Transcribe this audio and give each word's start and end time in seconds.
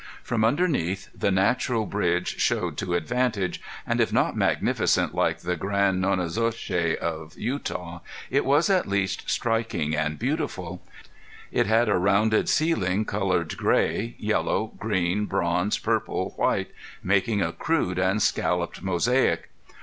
From 0.23 0.43
underneath 0.43 1.11
the 1.13 1.29
Natural 1.29 1.85
Bridge 1.85 2.39
showed 2.39 2.75
to 2.77 2.95
advantage, 2.95 3.61
and 3.85 4.01
if 4.01 4.11
not 4.11 4.35
magnificent 4.35 5.13
like 5.13 5.41
the 5.41 5.55
grand 5.55 6.01
Nonnezoshe 6.01 6.95
of 6.99 7.37
Utah, 7.37 7.99
it 8.31 8.43
was 8.43 8.67
at 8.71 8.87
least 8.87 9.29
striking 9.29 9.95
and 9.95 10.17
beautiful. 10.17 10.81
It 11.51 11.67
had 11.67 11.87
a 11.87 11.99
rounded 11.99 12.49
ceiling 12.49 13.05
colored 13.05 13.55
gray, 13.57 14.15
yellow, 14.17 14.71
green, 14.79 15.27
bronze, 15.27 15.77
purple, 15.77 16.31
white, 16.35 16.71
making 17.03 17.43
a 17.43 17.51
crude 17.53 17.99
and 17.99 18.23
scalloped 18.23 18.81
mosaic. 18.81 19.51